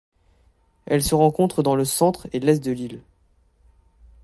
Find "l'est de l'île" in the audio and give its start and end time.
2.39-3.03